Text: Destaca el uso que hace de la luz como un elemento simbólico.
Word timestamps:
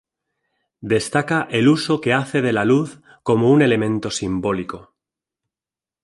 Destaca 0.81 1.47
el 1.51 1.67
uso 1.67 2.01
que 2.01 2.11
hace 2.11 2.41
de 2.41 2.53
la 2.53 2.65
luz 2.65 3.01
como 3.21 3.51
un 3.51 3.61
elemento 3.61 4.09
simbólico. 4.09 4.95